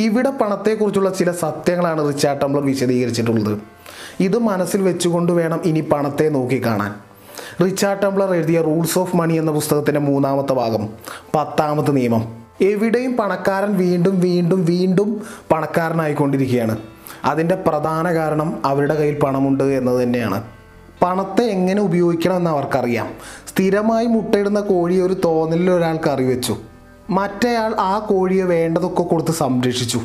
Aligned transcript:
ഇവിടെ 0.00 0.30
പണത്തെക്കുറിച്ചുള്ള 0.30 1.10
ചില 1.10 1.30
സത്യങ്ങളാണ് 1.30 2.08
Richard 2.08 2.40
Tumblr 2.40 2.64
വിശദീകരിച്ചിട്ടുള്ളത്. 2.64 3.58
ഇത് 4.20 4.38
മനസ്സിൽ 4.38 4.82
വെച്ചുകൊണ്ട് 4.82 5.32
വേണം 5.32 5.60
ഇനി 5.64 5.80
പണത്തെ 5.80 6.28
നോക്കിക്കാണാൻ 6.28 6.94
റിച്ചാർഡ് 7.64 8.02
ടംബ്ലർ 8.02 8.34
എഴുതിയ 8.34 8.60
റൂൾസ് 8.60 8.98
ഓഫ് 8.98 9.16
മണി 9.16 9.34
എന്ന 9.34 9.50
പുസ്തകത്തിന്റെ 9.50 10.00
മൂന്നാമത്തെ 10.00 10.52
ഭാഗം 10.52 10.88
പത്താമത്തെ 11.34 11.90
നിയമം. 11.90 12.40
എവിടെയും 12.60 13.16
പണക്കാരൻ 13.16 13.76
വീണ്ടും 13.76 14.20
വീണ്ടും 14.20 14.64
വീണ്ടും 14.64 15.22
പണക്കാരനായിക്കൊണ്ടിരിക്കുകയാണ്. 15.50 16.76
അതിന്റെ 17.24 17.54
പ്രധാന 17.54 18.14
കാരണം 18.14 18.62
അവരുടെ 18.64 18.94
കയ്യിൽ 18.94 19.18
പണമുണ്ട് 19.18 19.64
എന്നത് 19.64 20.02
തന്നെയാണ്. 20.02 20.42
പണത്തെ 21.02 21.44
എങ്ങനെ 21.44 21.82
ഉപയോഗിക്കണമെന്ന് 21.82 22.50
അവർക്കറിയാം. 22.50 23.08
സ്ഥിരമായി 23.48 24.06
മുട്ടയിടുന്ന 24.06 24.60
കോഴി 24.60 25.00
ഒരു 25.00 25.14
തോന്നലിൽ 25.24 25.70
ഒരാൾക്ക് 25.70 26.10
അറിവെച്ചു. 26.10 26.56
മറ്റേയാൾ 27.10 27.74
ആ 27.80 27.98
കോഴിയെ 27.98 28.44
വേണ്ടതൊക്കെ 28.44 29.02
കൊടുത്ത് 29.02 29.30
സംരക്ഷിച്ചു. 29.30 30.00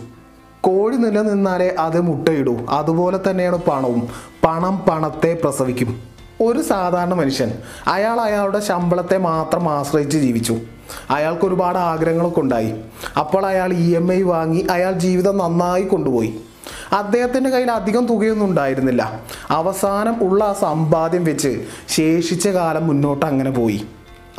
കോഴി 0.61 0.95
നിലനിന്നാലേ 0.95 1.75
അത് 1.79 2.01
മുട്ടയിടൂ. 2.01 2.65
അതുപോലെ 2.69 3.19
തന്നെയാണ് 3.29 3.57
പണവും. 3.57 4.07
പണം 4.45 4.77
പണത്തെ 4.89 5.39
പ്രസവിക്കും. 5.43 6.01
ഒരു 6.41 6.61
സാധാരണ 6.61 7.13
മനുഷ്യൻ 7.13 7.51
അയാൾ 7.87 8.21
അയാളുടെ 8.21 8.59
ശമ്പളത്തെ 8.59 9.17
മാത്രം 9.17 9.69
ആശ്രയിച്ച് 9.69 10.17
ജീവിച്ചു. 10.17 10.57
അയാൾക്ക് 11.09 11.45
ഒരുപാട് 11.45 11.77
ആഗ്രഹങ്ങളൊക്കെ 11.77 12.39
ഉണ്ടായി. 12.39 12.73
അപ്പോൾ 13.19 13.45
അയാൾ 13.45 13.73
ഇ 13.73 13.95
എം 13.95 14.13
ഐ 14.13 14.21
വാങ്ങി 14.21 14.67
അയാൾ 14.71 14.91
ജീവിതം 14.91 15.37
നന്നായി 15.37 15.83
കൊണ്ടുപോയി. 15.83 16.39
അദ്ദേഹത്തിന്റെ 16.91 17.49
കയ്യിൽ 17.49 17.71
അധികം 17.71 18.05
തുകയൊന്നും 18.05 18.45
ഉണ്ടായിരുന്നില്ല. 18.45 19.21
അവസാനം 19.49 20.23
ഉള്ള 20.23 20.43
ആ 20.43 20.53
സമ്പാദ്യം 20.53 21.23
വെച്ച് 21.23 21.63
ശേഷിച്ച 21.89 22.47
കാലം 22.47 22.87
മുന്നോട്ട് 22.87 23.25
അങ്ങനെ 23.25 23.51
പോയി. 23.51 23.85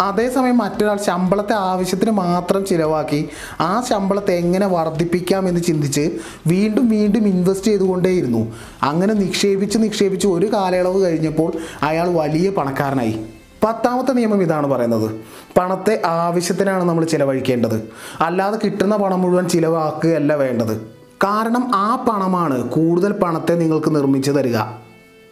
അതേസമയം 0.01 0.59
മറ്റൊരാൾ 0.59 0.97
ശമ്പളത്തെ 0.97 1.53
ആവശ്യത്തിന് 1.53 2.11
മാത്രം 2.11 2.65
ചിലവാക്കി 2.65 3.29
ആ 3.61 3.81
ശമ്പളത്തെ 3.81 4.35
എങ്ങനെ 4.35 4.67
വർദ്ധിപ്പിക്കാം 4.67 5.49
എന്ന് 5.49 5.61
ചിന്തിച്ച് 5.61 6.11
വീണ്ടും 6.47 6.89
വീണ്ടും 6.89 7.29
ഇൻവെസ്റ്റ് 7.29 7.67
ചെയ്തുകൊണ്ടേയിരുന്നു. 7.67 8.53
അങ്ങനെ 8.83 9.15
നിക്ഷേപിച്ച് 9.15 9.79
നിക്ഷേപിച്ച് 9.79 10.27
ഒരു 10.27 10.53
കാലയളവ് 10.53 11.05
കഴിഞ്ഞപ്പോൾ 11.05 11.53
അയാൾ 11.83 12.09
വലിയ 12.09 12.51
പണക്കാരനായി. 12.51 13.21
പത്താമത്തെ 13.65 14.13
നിയമം 14.13 14.43
ഇതാണ് 14.43 14.67
പറയുന്നത്. 14.67 15.11
പണത്തെ 15.59 16.03
ആവശ്യത്തിനാണ് 16.07 16.85
നമ്മൾ 16.85 17.05
ചിലവഴിക്കേണ്ടത്. 17.05 17.89
അല്ലാതെ 18.21 18.59
കിട്ടുന്ന 18.65 18.97
പണം 18.97 19.23
മുഴുവൻ 19.23 19.49
ചിലവാക്കുകയല്ല 19.49 20.35
വേണ്ടത്. 20.35 20.77
കാരണം 21.25 21.71
ആ 21.75 22.07
പണമാണ് 22.11 22.69
കൂടുതൽ 22.69 23.13
പണത്തെ 23.13 23.55
നിങ്ങൾക്ക് 23.55 23.95
നിർമ്മിച്ചു 23.95 24.31
തരിക. 24.31 24.59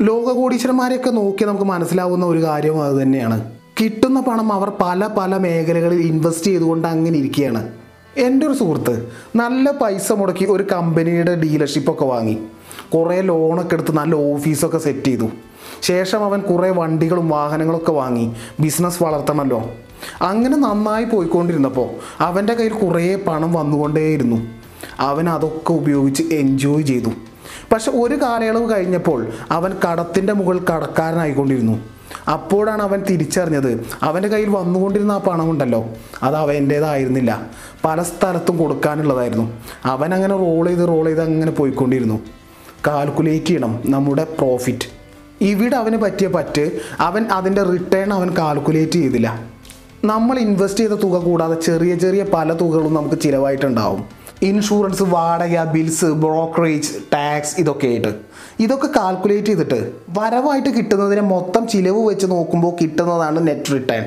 ലോകകോടീശ്വരന്മാരെയൊക്കെ 0.03 1.11
നോക്കി 1.11 1.45
നമുക്ക് 1.45 1.65
മനസ്സിലാവുന്ന 1.65 2.27
ഒരു 2.27 2.45
കാര്യം 2.45 2.83
അത് 2.83 3.03
തന്നെയാണ്. 3.03 3.54
കിട്ടുന്ന 3.81 4.21
പണം 4.21 4.53
അവർ 4.53 4.73
പല 4.81 5.07
പല 5.07 5.37
മേഖലകളിൽ 5.37 6.01
ഇൻവെസ്റ്റ് 6.01 6.45
ചെയ്തുകൊണ്ട് 6.45 6.89
അങ്ങനെ 6.89 7.19
ഇരിക്കുകയാണ്. 7.19 7.69
എന്റെ 8.17 8.47
ഒരു 8.47 8.55
സുഹൃത്ത് 8.55 9.09
നല്ല 9.37 9.71
പൈസ 9.71 10.13
മുടക്കി 10.13 10.45
ഒരു 10.45 10.63
കമ്പനിയുടെ 10.63 11.35
ഡീലർഷിപ്പൊക്കെ 11.35 12.05
വാങ്ങി. 12.05 12.39
കുറേ 12.95 13.21
ലോണൊക്കെ 13.21 13.75
എടുത്ത് 13.75 13.93
നല്ല 13.93 14.15
ഓഫീസൊക്കെ 14.15 14.79
സെറ്റ് 14.79 15.05
ചെയ്തു. 15.05 15.29
ശേഷം 15.83 16.25
അവൻ 16.25 16.41
കുറേ 16.41 16.71
വണ്ടികളും 16.71 17.29
വാഹനങ്ങളൊക്കെ 17.29 17.93
വാങ്ങി. 17.93 18.33
ബിസിനസ് 18.61 19.03
വളർത്തണമല്ലോ. 19.03 19.71
അങ്ങനെ 20.23 20.57
നന്നായി 20.57 21.05
പോയിക്കൊണ്ടിരുന്നപ്പോൾ 21.05 21.89
അവന്റെ 22.19 22.55
കയ്യിൽ 22.55 22.73
കുറേ 22.73 23.17
പണം 23.17 23.53
വന്നുകൊണ്ടേയിരുന്നു. 23.53 24.47
അവൻ 25.01 25.29
അതൊക്കെ 25.29 25.73
ഉപയോഗിച്ച് 25.73 26.23
എൻജോയ് 26.23 26.83
ചെയ്തു. 26.83 27.11
പക്ഷെ 27.73 27.91
ഒരു 27.91 28.15
കാലയളവ് 28.23 28.71
കഴിഞ്ഞപ്പോൾ 28.71 29.27
അവൻ 29.51 29.77
കടത്തിന്റെ 29.85 30.33
മുകളിൽ 30.33 30.65
കടക്കാരനായിക്കൊണ്ടിരുന്നു. 30.71 31.81
അപ്പോഴാണ് 32.33 32.83
അവൻ 32.83 33.03
തിരിച്ചറിഞ്ഞത് 33.03 33.87
അവന്റെ 34.03 34.29
കയ്യിൽ 34.29 34.49
വന്നുകൊണ്ടിരുന്ന 34.49 35.13
ആ 35.13 35.19
പണം 35.19 35.51
ഉണ്ടല്ലോ 35.51 35.85
അത് 36.23 36.37
അവന്റേതായിരുന്നില്ല 36.37 37.47
പല 37.85 38.03
സ്ഥലത്തും 38.03 38.57
കൊടുക്കാനുള്ളതായിരുന്നു. 38.59 39.53
അവൻ 39.85 40.15
അങ്ങനെ 40.15 40.37
റോൾ 40.37 40.67
ചെയ്ത് 40.67 40.89
റോൾ 40.89 41.05
ചെയ്ത് 41.05 41.23
അങ്ങനെ 41.23 41.53
പോയിക്കൊണ്ടിരുന്നു. 41.53 42.21
കാൽക്കുലേറ്റ് 42.87 43.47
ചെയ്യണം 43.47 43.83
നമ്മുടെ 43.87 44.25
പ്രോഫിറ്റ് 44.25 44.89
ഇവിടെ 45.41 45.77
അവന് 45.77 45.97
പറ്റിയ 45.97 46.29
പറ്റ് 46.29 46.71
അവൻ 47.01 47.27
അതിന്റെ 47.27 47.63
റിട്ടേൺ 47.63 48.13
അവൻ 48.13 48.31
കാൽക്കുലേറ്റ് 48.39 48.93
ചെയ്തില്ല. 48.93 49.41
നമ്മൾ 50.05 50.39
ഇൻവെസ്റ്റ് 50.39 50.81
ചെയ്ത 50.81 50.91
തുക 50.91 51.25
കൂടാതെ 51.25 51.61
ചെറിയ 51.61 51.95
ചെറിയ 51.95 52.23
പല 52.35 52.53
തുകകളും 52.53 52.95
നമുക്ക് 52.95 53.21
ചിലവായിട്ടുണ്ടാവും. 53.21 54.24
ഇൻഷുറൻസ് 54.45 55.03
വാടക 55.03 55.65
ബിൽസ് 55.65 56.05
ബ്രോക്കറേജ് 56.05 56.89
ടാക്സ് 57.13 57.61
ഇതൊക്കെ 57.61 57.87
ആയിട്ട്. 57.87 58.15
ഇതൊക്കെ 58.61 58.87
കാൽക്കുലേറ്റ് 58.87 59.47
ചെയ്തിട്ട് 59.47 59.93
വരവായിട്ട് 60.19 60.69
കിട്ടുന്നതിനെ 60.69 61.23
മൊത്തം 61.23 61.69
ചിലവ് 61.69 62.09
വെച്ച് 62.09 62.27
നോക്കുമ്പോൾ 62.27 62.73
കിട്ടുന്നതാണ് 62.83 63.49
നെറ്റ് 63.49 63.73
റിട്ടേൺ 63.73 64.05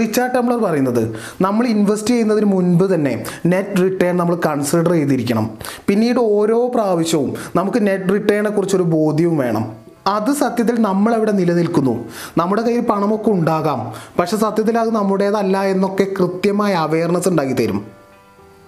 റിച്ചാർഡ് 0.00 0.34
ടംബ്ലർ 0.34 0.58
പറയുന്നത് 0.58 1.16
നമ്മൾ 1.40 1.66
ഇൻവെസ്റ്റ് 1.66 2.10
ചെയ്യുന്നതിന് 2.10 2.46
മുൻപ് 2.46 2.94
തന്നെ 2.94 3.24
നെറ്റ് 3.46 3.82
റിട്ടേൺ 3.82 4.16
നമ്മൾ 4.16 4.38
കൺസിഡർ 4.46 4.92
ചെയ്തിരിക്കണം. 4.92 5.50
പിന്നീട് 5.86 6.18
ഓരോ 6.18 6.68
പ്രാവശ്യവും 6.74 7.34
നമുക്ക് 7.56 7.86
നെറ്റ് 7.86 8.12
റിട്ടേണിനെ 8.12 8.50
കുറിച്ചൊരു 8.50 8.82
ബോധ്യവും 8.82 9.36
വേണം. 9.36 9.72
അത് 10.06 10.32
സത്യത്തിൽ 10.32 10.80
നമ്മൾ 10.80 11.14
അവിടെ 11.14 11.30
നിലനിൽക്കുന്നു. 11.30 12.04
നമ്മുടെ 12.38 12.62
കയ്യിൽ 12.62 12.80
പണമൊക്കെ 12.80 13.30
ഉണ്ടാകാം. 13.30 13.92
പക്ഷെ 14.18 14.36
സത്യത്തിൽ 14.36 14.78
അത് 14.78 14.90
നമ്മുടേതല്ല 14.94 15.62
എന്നൊക്കെ 15.62 16.06
കൃത്യമായ 16.20 16.74
അവയർനെസ് 16.74 17.28
ഉണ്ടാക്കി 17.28 17.52
തരും. 17.52 17.93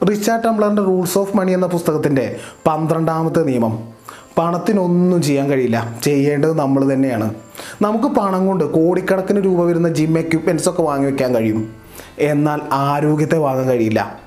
റിച്ചാർഡ് 0.04 0.44
ടംബ്ലറിന്റെ 0.44 0.82
റൂൾസ് 0.82 1.18
ഓഫ് 1.18 1.36
മണി 1.36 1.52
എന്ന 1.52 1.66
പുസ്തകത്തിന്റെ 1.66 2.36
പന്ത്രണ്ടാമത്തെ 2.66 3.40
നിയമം. 3.40 3.96
പണത്തിനൊന്നും 4.38 5.22
ചെയ്യാൻ 5.22 5.50
കഴിയില്ല. 5.50 5.98
ചെയ്യേണ്ടത് 6.02 6.58
നമ്മൾ 6.58 6.92
തന്നെയാണ്. 6.92 7.34
നമുക്ക് 7.82 8.04
പണം 8.04 8.46
കൊണ്ട് 8.46 8.64
കോടിക്കണക്കിന് 8.64 9.44
രൂപ 9.44 9.64
വരുന്ന 9.64 9.88
ജിം 9.88 10.18
എക്യുപ്മെന്റ്സ് 10.18 10.68
ഒക്കെ 10.68 10.82
വാങ്ങി 10.82 11.10
വെക്കാൻ 11.10 11.34
കഴിയും. 11.34 11.74
എന്നാൽ 12.18 12.60
ആരോഗ്യത്തെ 12.72 13.38
വാങ്ങാൻ 13.38 13.68
കഴിയില്ല. 13.68 14.20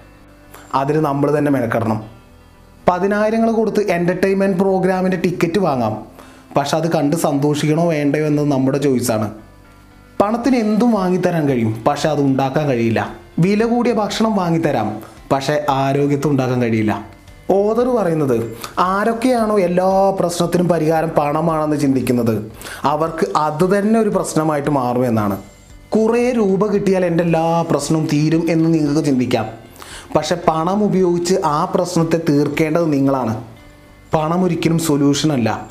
അതിന് 0.74 1.00
നമ്മൾ 1.00 1.38
തന്നെ 1.38 1.52
മെനക്കെടണം. 1.52 2.04
പതിനായിരങ്ങൾ 2.90 3.52
കൊടുത്ത് 3.52 3.92
എന്റർടൈൻമെന്റ് 3.92 4.58
പ്രോഗ്രാമിന്റെ 4.58 5.18
ടിക്കറ്റ് 5.18 5.60
വാങ്ങാം. 5.60 6.06
പക്ഷെ 6.58 6.78
അത് 6.78 6.92
കണ്ട് 6.92 7.16
സന്തോഷിക്കണോ 7.16 7.90
വേണ്ടയോ 7.90 8.28
എന്നത് 8.28 8.52
നമ്മുടെ 8.52 8.78
ചോയ്സാണ് 8.78 9.32
പണത്തിന് 10.22 10.56
എന്തും 10.56 10.92
വാങ്ങിത്തരാൻ 10.92 11.50
കഴിയും. 11.50 11.84
പക്ഷെ 11.88 12.10
അത് 12.10 12.22
ഉണ്ടാക്കാൻ 12.22 12.68
കഴിയില്ല. 12.68 13.16
വില 13.40 13.66
കൂടിയ 13.66 13.94
ഭക്ഷണം 13.94 14.36
വാങ്ങിത്തരാം. 14.36 15.19
പക്ഷെ 15.32 15.66
ആരോഗ്യത്തെ 15.70 16.28
ഉണ്ടാക്കാൻ 16.28 16.62
കഴിയില്ല. 16.62 17.20
ഓദർ 17.52 17.88
പറയുന്നത് 17.88 18.58
ആരൊക്കെയാണോ 18.80 19.60
എല്ലാ 19.60 20.16
പ്രശ്നത്തിനും 20.20 20.68
പരിഹാരം 20.68 21.10
പണമാണെന്ന് 21.10 21.78
ചിന്തിക്കുന്നത്? 21.78 22.52
അവർക്ക് 22.84 23.38
അത് 23.38 23.80
തന്നെ 23.80 24.00
ഒരു 24.00 24.10
പ്രശ്നമായിട്ട് 24.10 24.70
മാറും 24.70 25.06
എന്നാണ്. 25.06 25.38
കുറേ 25.90 26.32
രൂപ 26.32 26.68
കിട്ടിയാൽ 26.68 27.06
എന്റെ 27.06 27.24
എല്ലാ 27.24 27.62
പ്രശ്നവും 27.62 28.08
തീരും 28.14 28.48
എന്ന് 28.50 28.74
നിങ്ങൾക്ക് 28.74 29.06
ചിന്തിക്കാം. 29.06 29.46
പക്ഷെ 30.16 30.38
പണം 30.48 30.84
ഉപയോഗിച്ച് 30.84 31.36
ആ 31.46 31.66
പ്രശ്നത്തെ 31.66 32.22
തീർക്കേണ്ടത് 32.30 32.94
നിങ്ങളാണ്. 32.94 33.44
പണം 34.14 34.44
ഒരിക്കലും 34.44 34.80
സൊല്യൂഷൻ 34.80 35.32
അല്ല. 35.32 35.68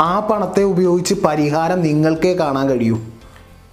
ആ 0.00 0.20
പണത്തെ 0.20 0.62
ഉപയോഗിച്ച് 0.62 1.14
പരിഹാരം 1.14 1.82
നിങ്ങൾക്കേ 1.82 2.34
കാണാൻ 2.34 2.68
കഴിയൂ. 2.68 2.98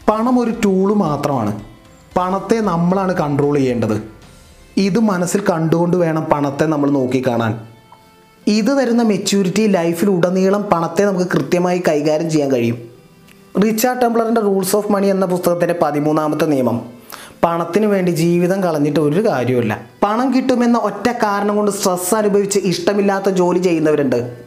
പണം 0.10 0.40
ഒരു 0.40 0.54
ടൂൾ 0.66 0.94
മാത്രമാണ്. 0.94 1.60
പണത്തെ 2.18 2.56
നമ്മളാണ് 2.56 3.14
കൺട്രോൾ 3.14 3.58
ചെയ്യേണ്ടത്. 3.58 4.19
ഇത് 4.80 5.00
മനസ്സിൽ 5.00 5.42
കണ്ടുകൊണ്ട് 5.52 5.98
വേണം 5.98 6.24
പണത്തെ 6.24 6.66
നമ്മൾ 6.66 6.90
നോക്കിക്കാണാൻ. 6.90 7.60
ഇത് 8.48 8.74
വരുന്ന 8.74 9.04
മെച്യൂരിറ്റി 9.04 9.68
ലൈഫിൽ 9.68 10.10
ഉടനീളം 10.10 10.64
പണത്തെ 10.64 11.04
നമുക്ക് 11.04 11.28
കൃത്യമായി 11.34 11.82
കൈകാര്യം 11.88 12.30
ചെയ്യാൻ 12.30 12.52
കഴിയും. 12.52 12.78
റിച്ചാർഡ് 13.66 14.02
ടെംപ്ലറിന്റെ 14.02 14.42
റൂൾസ് 14.42 14.76
ഓഫ് 14.76 14.92
മണി 14.92 15.08
എന്ന 15.08 15.26
പുസ്തകത്തിന്റെ 15.26 15.76
പതിമൂന്നാമത്തെ 15.82 16.46
നിയമം. 16.46 16.82
പണത്തിന് 17.44 17.86
വേണ്ടി 17.86 18.12
ജീവിതം 18.12 18.64
കളഞ്ഞിട്ട് 18.64 19.00
ഒരു 19.00 19.28
കാര്യമില്ല 19.28 19.82
പണം 20.04 20.34
കിട്ടുമെന്ന 20.34 20.78
ഒറ്റ 20.78 21.12
കാരണം 21.12 21.56
കൊണ്ട് 21.56 21.72
സ്ട്രെസ് 21.72 22.16
അനുഭവിച്ച് 22.16 22.60
ഇഷ്ടമില്ലാത്ത 22.60 23.30
ജോലി 23.30 23.60
ചെയ്യുന്നവരുണ്ട്. 23.60 24.38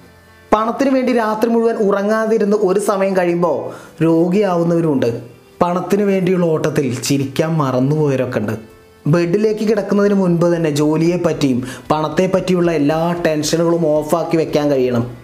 പണത്തിന് 0.53 0.91
വേണ്ടി 0.91 1.13
രാത്രി 1.13 1.51
മുഴുവൻ 1.51 1.77
ഉറങ്ങാതിരുന്ന് 1.77 2.57
ഒരു 2.57 2.81
സമയം 2.81 3.17
കഴിയുമ്പോൾ 3.17 3.59
രോഗിയാവുന്നവരുണ്ട് 4.03 5.23
പണത്തിന് 5.63 6.03
വേണ്ടിയുള്ള 6.03 6.47
ഓട്ടത്തിൽ 6.47 7.01
ചിരിക്കാൻ 7.01 7.53
മറന്നുപോയവരൊക്കെ 7.55 8.39
ഉണ്ട്. 8.39 8.72
ബെഡിലേക്ക് 9.07 9.69
കിടക്കുന്നതിന് 9.69 10.15
മുൻപ് 10.15 10.57
തന്നെ 10.57 10.71
ജോലിയെ 10.71 11.17
പറ്റിയും 11.17 11.63
പണത്തെ 11.91 12.31
പറ്റിയുള്ള 12.35 12.73
എല്ലാ 12.73 13.17
ടെൻഷനുകളും 13.27 13.87
ഓഫാക്കി 13.87 14.37
വെക്കാൻ 14.37 14.71
കഴിയണം. 14.71 15.17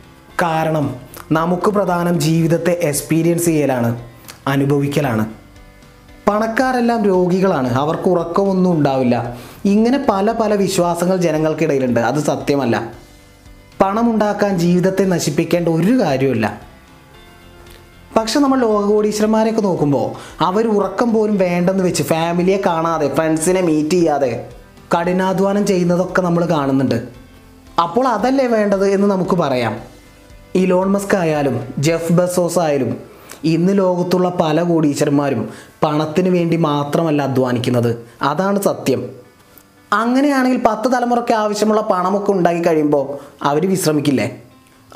കാരണം 0.42 0.94
നമുക്ക് 1.32 1.70
പ്രധാനം 1.70 2.20
ജീവിതത്തെ 2.20 2.70
എക്സ്പീരിയൻസ് 2.70 3.44
ചെയ്യലാണ് 3.44 3.98
അനുഭവിക്കലാണ്. 4.46 5.26
പണക്കാരെല്ലാം 6.28 7.04
രോഗികളാണ് 7.04 7.68
അവർക്ക് 7.68 8.08
ഉറക്കമൊന്നും 8.08 8.72
ഉണ്ടാവില്ല. 8.72 9.36
ഇങ്ങനെ 9.64 10.04
പല 10.08 10.32
പല 10.32 10.54
വിശ്വാസങ്ങൾ 10.54 11.16
ജനങ്ങൾക്കിടയിലുണ്ട് 11.16 12.00
അത് 12.00 12.20
സത്യമല്ല. 12.20 12.92
പണമുണ്ടാക്കാൻ 13.80 14.58
ജീവിതത്തെ 14.58 15.04
നശിപ്പിക്കേണ്ട 15.04 15.68
ഒരു 15.68 16.00
കാര്യമില്ല 16.00 16.67
പക്ഷെ 18.16 18.40
നമ്മൾ 18.40 18.60
ലോകകോടീശ്വരന്മാരെയൊക്കെ 18.60 19.60
നോക്കുമ്പോൾ 19.60 20.16
അവർ 20.44 20.66
ഉറക്കം 20.66 21.12
പോലും 21.12 21.38
വേണ്ടെന്ന് 21.38 21.84
വെച്ച് 21.84 22.02
ഫാമിലിയെ 22.02 22.58
കാണാതെ 22.66 23.14
ഫ്രണ്ട്സിനെ 23.14 23.60
മീറ്റ് 23.60 23.90
ചെയ്യാതെ 23.90 24.48
കഠിനാധ്വാനം 24.98 25.66
ചെയ്യുന്നതൊക്കെ 25.66 26.22
നമ്മൾ 26.22 26.44
കാണുന്നുണ്ട്. 26.44 27.08
അപ്പോൾ 27.82 28.08
അതല്ലേ 28.08 28.46
വേണ്ടത് 28.46 28.88
എന്ന് 28.88 29.08
നമുക്ക് 29.08 29.36
പറയാം. 29.36 29.76
ഇലോൺ 30.54 30.90
മസ്ക് 30.90 31.16
ആയാലും 31.16 31.74
ജെഫ് 31.78 32.12
ബസോസ് 32.12 32.58
ആയാലും 32.58 32.96
ഇന്ന് 33.44 33.78
ലോകത്തുള്ള 33.78 34.36
പല 34.40 34.62
കോടീശ്വരന്മാരും 34.62 35.48
പണത്തിന് 35.82 36.28
വേണ്ടി 36.28 36.56
മാത്രമല്ല 36.56 37.22
അധ്വാനിക്കുന്നത്. 37.22 38.08
അതാണ് 38.22 38.62
സത്യം. 38.62 39.08
അങ്ങനെയാണെങ്കിൽ 39.92 40.60
പത്ത് 40.66 40.92
തലമുറയ്ക്ക് 40.92 41.32
ആവശ്യമുള്ള 41.32 41.80
പണമൊക്കെ 41.80 42.32
ഉണ്ടാക്കി 42.32 42.62
കഴിയുമ്പോൾ 42.62 43.18
അവർ 43.42 43.70
വിശ്രമിക്കില്ലേ? 43.70 44.42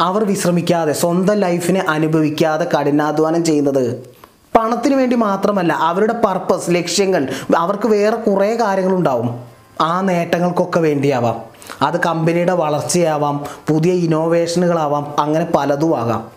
അവർ 0.00 0.24
വിശ്രമിക്കാതെ 0.24 0.92
സ്വന്തം 0.92 1.34
ലൈഫിനെ 1.34 1.84
അനുഭവിക്കാതെ 1.88 2.66
കഠിനാധ്വാനം 2.78 3.44
ചെയ്യുന്നത് 3.44 4.12
പണത്തിന് 4.56 4.94
വേണ്ടി 4.94 5.16
മാത്രമല്ല 5.16 5.72
അവരുടെ 5.72 6.12
പർപ്പസ് 6.12 6.70
ലക്ഷ്യങ്ങൾ 6.70 7.28
അവർക്ക് 7.56 7.88
വേറെ 7.88 8.16
കുറേ 8.16 8.56
കാര്യങ്ങളുണ്ടാവും. 8.56 9.40
ആ 9.80 10.00
നേട്ടങ്ങൾക്കൊക്കെ 10.00 10.80
വേണ്ടിയാവാം. 10.80 11.40
അത് 11.82 12.00
കമ്പനിയുടെ 12.06 12.52
വളർച്ചയാവാം 12.52 13.44
പുതിയ 13.68 13.92
ഇന്നോവേഷനുകളാവാം 13.92 15.14
അങ്ങനെ 15.18 15.46
പലതും 15.54 15.98
ആകാം. 15.98 16.28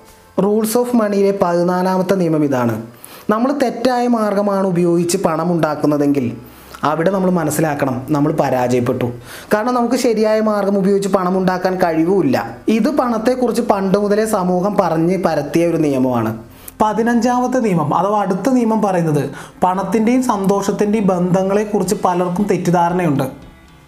റൂൾസ് 0.43 0.77
ഓഫ് 0.77 0.95
മണിയിലെ 0.95 1.39
പതിനാലാമത്തെ 1.41 2.15
നിയമം 2.15 2.43
ഇതാണ്. 2.43 2.83
നമ്മൾ 3.29 3.51
തെറ്റായ 3.51 4.07
മാർഗമാണ് 4.07 4.67
ഉപയോഗിച്ച് 4.67 5.17
പണം 5.17 5.51
ഉണ്ടാക്കുന്നതെങ്കിൽ 5.51 6.37
അവിടെ 6.85 7.11
നമ്മൾ 7.11 7.29
മനസ്സിലാക്കണം 7.29 8.01
നമ്മൾ 8.09 8.31
പരാജയപ്പെട്ടു. 8.31 9.05
കാരണം 9.53 9.73
നമുക്ക് 9.73 9.95
ശരിയായ 9.95 10.39
മാർഗം 10.39 10.77
ഉപയോഗിച്ച് 10.77 11.09
പണം 11.09 11.37
ഉണ്ടാക്കാൻ 11.37 11.75
കഴിവുമില്ല. 11.75 12.49
ഇത് 12.67 12.89
പണത്തെക്കുറിച്ച് 12.89 13.61
പണ്ട് 13.61 13.97
മുതലേ 13.97 14.25
സമൂഹം 14.25 14.75
പറഞ്ഞ് 14.79 15.23
പരത്തിയ 15.23 15.67
ഒരു 15.67 15.77
നിയമമാണ്. 15.77 16.37
പതിനഞ്ചാമത്തെ 16.81 17.57
നിയമം 17.57 17.95
അഥവാ 17.95 18.21
അടുത്ത 18.21 18.49
നിയമം 18.49 18.81
പറയുന്നത് 18.81 19.29
പണത്തിന്റെയും 19.63 20.23
സന്തോഷത്തിന്റെയും 20.23 21.07
ബന്ധങ്ങളെക്കുറിച്ച് 21.07 21.95
പലർക്കും 22.05 22.45
തെറ്റിദ്ധാരണയുണ്ട്. 22.51 23.23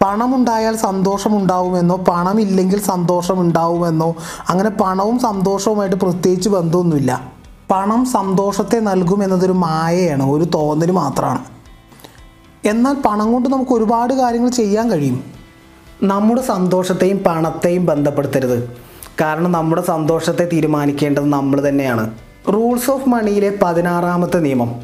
പണമുണ്ടായാൽ 0.04 0.76
സന്തോഷമുണ്ടാവുമെന്നോ 0.76 1.96
പണമില്ലെങ്കിൽ 1.96 2.80
സന്തോഷമുണ്ടാവുമെന്നോ 2.80 4.16
അങ്ങനെ 4.48 4.70
പണവും 4.70 5.18
സന്തോഷവുമായിട്ട് 5.18 5.96
പ്രത്യേകിച്ച് 5.96 6.48
ബന്ധമൊന്നുമില്ല. 6.48 7.22
പണം 7.70 8.04
സന്തോഷത്തെ 8.04 8.78
നൽകുമെന്നതൊരു 8.80 9.52
മായയാണ് 9.52 10.30
ഒരു 10.30 10.44
തോന്നൽ 10.44 10.90
മാത്രമാണ്. 10.90 11.57
എന്നാൽ 12.68 12.94
പണം 12.94 13.32
കൊണ്ട് 13.32 13.48
നമുക്ക് 13.48 13.72
ഒരുപാട് 13.72 14.14
കാര്യങ്ങൾ 14.14 14.50
ചെയ്യാൻ 14.50 14.90
കഴിയും. 14.90 15.24
നമ്മുടെ 16.02 16.42
സന്തോഷത്തെയും 16.42 17.18
പണത്തെയും 17.18 17.86
ബന്ധപ്പെടുത്തരുത്. 17.86 18.76
കാരണം 19.20 19.52
നമ്മുടെ 19.52 19.82
സന്തോഷത്തെ 19.82 20.48
തീരുമാനിക്കേണ്ടത് 20.52 21.24
നമ്മൾ 21.24 21.68
തന്നെയാണ്. 21.68 22.10
റൂൾസ് 22.48 22.90
ഓഫ് 22.90 23.08
മണിയിലെ 23.08 23.58
പതിനാറാമത്തെ 23.62 24.38
നിയമം. 24.38 24.74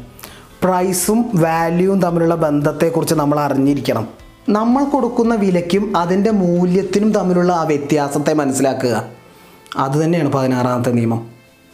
പ്രൈസും 0.63 1.25
വാല്യൂവും 1.33 2.01
തമ്മിലുള്ള 2.01 2.35
ബന്ധത്തെക്കുറിച്ച് 2.35 3.15
നമ്മൾ 3.15 3.39
അറിഞ്ഞിരിക്കണം. 3.39 4.07
നമ്മൾ 4.49 4.83
കൊടുക്കുന്ന 4.83 5.35
വിലയ്ക്കും 5.35 5.97
അതിന്റെ 5.97 6.31
മൂല്യത്തിനും 6.31 7.11
തമ്മിലുള്ള 7.11 7.53
ആ 7.53 7.61
വ്യത്യാസത്തെ 7.61 8.33
മനസ്സിലാക്കുക. 8.33 9.03
അതുതന്നെയാണ് 9.77 10.33
പതിനാറാമത്തെ 10.33 10.89
നിയമം. 10.89 11.27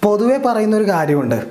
പൊതുവെ 0.03 0.37
പറയുന്നൊരു 0.45 0.89
കാര്യമുണ്ട്. 0.89 1.45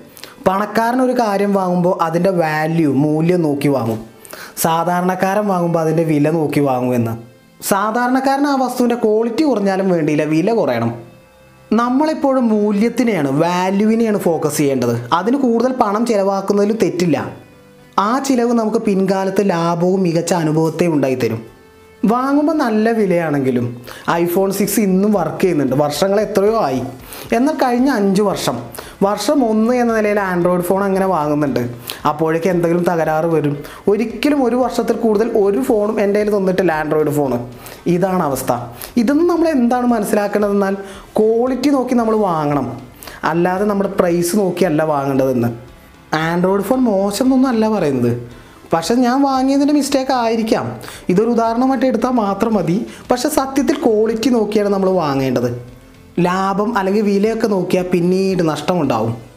പണക്കാരനൊരു 0.46 1.12
കാര്യം 1.12 1.54
വാങ്ങുമ്പോൾ 1.54 2.02
അതിന്റെ 2.02 2.30
വാല്യൂ 2.30 2.94
മൂല്യം 2.94 3.42
നോക്കി 3.42 3.68
വാങ്ങും. 3.68 4.19
സാധാരണക്കാരൻ 4.56 5.46
വാങ്ങുമ്പോൾ 5.46 5.80
അതിന്റെ 5.80 6.04
വില 6.04 6.30
നോക്കി 6.30 6.60
വാങ്ങുമെന്ന് 6.60 7.30
സാധാരണക്കാരൻ 7.68 8.46
ആ 8.46 8.54
വസ്തുവിന്റെ 8.54 8.94
ക്വാളിറ്റി 8.94 9.42
കുറഞ്ഞാലും 9.42 9.90
വേണ്ടിയില്ല 9.90 10.24
വില 10.24 10.52
കുറയണം. 10.52 10.94
നമ്മളെപ്പോഴും 11.72 12.48
മൂല്യത്തിനെയാണ് 12.48 13.40
വാല്യൂവിനെയാണ് 13.40 14.18
ഫോക്കസ് 14.18 14.56
ചെയ്യേണ്ടത്. 14.56 15.08
അതിന് 15.12 15.36
കൂടുതൽ 15.36 15.72
പണം 15.72 16.06
ചിലവാക്കുന്നതിലും 16.06 16.78
തെറ്റില്ല. 16.82 17.30
ആ 17.98 18.18
ചിലവ് 18.18 18.52
നമുക്ക് 18.52 18.78
പിൻകാലത്ത് 18.78 19.50
ലാഭവും 19.50 20.02
മികച്ച 20.02 20.34
അനുഭവത്തെയും 20.34 20.94
ഉണ്ടായിത്തരും. 20.94 21.42
വാങ്ങുമ്പോൾ 22.04 22.52
നല്ല 22.52 22.90
വിലയാണെങ്കിലും 22.90 23.82
ഐഫോൺ 24.10 24.52
സിക്സ് 24.52 24.80
ഇന്നും 24.80 25.12
വർക്ക് 25.12 25.40
ചെയ്യുന്നുണ്ട്. 25.40 25.76
വർഷങ്ങൾ 25.76 26.20
എത്രയോ 26.20 26.64
ആയി. 26.64 26.82
എന്നാൽ 27.32 27.54
കഴിഞ്ഞ 27.54 27.90
അഞ്ച് 27.90 28.22
വർഷം 28.22 28.58
വർഷം 29.02 29.44
ഒന്ന് 29.44 29.74
എന്ന 29.74 29.96
നിലയിൽ 29.96 30.20
ആൻഡ്രോയിഡ് 30.20 30.62
ഫോൺ 30.62 30.84
അങ്ങനെ 30.84 31.06
വാങ്ങുന്നുണ്ട്. 31.06 31.74
അപ്പോഴേക്ക് 32.08 32.48
എന്തെങ്കിലും 32.48 32.84
തകരാറ് 32.84 33.26
വരും. 33.26 33.64
ഒരിക്കലും 33.88 34.44
ഒരു 34.44 34.56
വർഷത്തിൽ 34.56 34.96
കൂടുതൽ 34.96 35.30
ഒരു 35.36 35.60
ഫോണും 35.60 36.00
എന്റെ 36.00 36.20
കയ്യിൽ 36.20 36.38
തന്നിട്ടില്ല 36.38 36.72
ആൻഡ്രോയിഡ് 36.72 37.10
ഫോൺ 37.10 37.48
ഇതാണ് 37.86 38.22
അവസ്ഥ. 38.22 38.52
ഇതൊന്നും 38.96 39.26
നമ്മൾ 39.26 39.48
എന്താണ് 39.48 39.86
മനസ്സിലാക്കേണ്ടതെന്നാൽ 39.86 40.74
ക്വാളിറ്റി 41.18 41.70
നോക്കി 41.70 41.94
നമ്മൾ 41.94 42.16
വാങ്ങണം. 42.16 42.80
അല്ലാതെ 43.24 43.64
നമ്മുടെ 43.64 43.88
പ്രൈസ് 43.88 44.36
നോക്കിയല്ല 44.36 44.82
വാങ്ങേണ്ടതെന്ന്. 44.82 45.48
ആൻഡ്രോയിഡ് 46.14 46.62
ഫോൺ 46.62 46.78
മോശം 46.78 47.24
എന്നൊന്നും 47.24 47.48
അല്ല 47.48 47.68
പറയുന്നത്. 47.68 48.40
പക്ഷെ 48.72 48.94
ഞാൻ 48.94 49.22
വാങ്ങിയതിന്റെ 49.22 49.74
മിസ്റ്റേക്ക് 49.74 50.12
ആയിരിക്കാം. 50.12 50.76
ഇതൊരു 51.08 51.30
ഉദാഹരണമായിട്ട് 51.30 51.86
എടുത്താൽ 51.86 52.10
മാത്രം 52.10 52.54
മതി. 52.54 52.86
പക്ഷെ 53.10 53.28
സത്യത്തിൽ 53.28 53.74
ക്വാളിറ്റി 53.74 54.28
നോക്കിയാണ് 54.28 54.68
നമ്മൾ 54.68 54.90
വാങ്ങേണ്ടത്. 54.90 55.62
ലാഭം 56.20 56.78
അല്ലെങ്കിൽ 56.78 57.02
വിലയൊക്കെ 57.02 57.46
നോക്കിയാൽ 57.46 57.82
പിന്നീട് 57.82 58.48
നഷ്ടമുണ്ടാവും. 58.48 59.29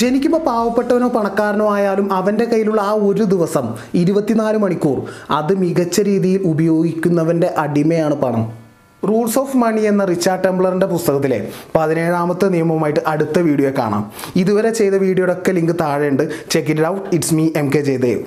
ജനിക്കുമ്പോൾ 0.00 0.40
പാവപ്പെട്ടവനോ 0.46 1.08
പണക്കാരനോ 1.08 1.66
ആയാലും 1.74 2.06
അവന്റെ 2.12 2.44
കയ്യിലുള്ള 2.44 2.80
ആ 2.80 2.92
ഒരു 3.08 3.24
ദിവസം 3.32 3.66
ഇരുപത്തിനാല് 3.94 4.58
മണിക്കൂർ 4.58 4.98
അത് 5.30 5.52
മികച്ച 5.54 6.00
രീതിയിൽ 6.00 6.42
ഉപയോഗിക്കുന്നവന്റെ 6.52 7.48
അടിമയാണ് 7.64 8.16
പണം. 8.22 8.44
റൂൾസ് 9.08 9.38
ഓഫ് 9.38 9.56
മണി 9.56 9.80
എന്ന 9.80 10.04
റിച്ചാർഡ് 10.04 10.44
ടെംബ്ലറിന്റെ 10.44 10.86
പുസ്തകത്തിലെ 10.86 11.38
പതിനേഴാമത്തെ 11.74 12.46
നിയമവുമായിട്ട് 12.46 13.00
അടുത്ത 13.06 13.38
വീഡിയോ 13.38 13.70
കാണാം. 13.78 14.04
ഇതുവരെ 14.36 14.70
ചെയ്ത 14.70 14.94
വീഡിയോയുടെ 14.94 15.32
ഒക്കെ 15.32 15.52
link 15.52 15.76
താഴെയുണ്ട്. 15.80 16.24
Check 16.50 16.70
it 16.70 16.86
out 16.86 17.06
it's 17.12 17.34
me 17.34 17.46
M 17.56 17.68
K 17.72 17.78
Jayadev 17.78 18.24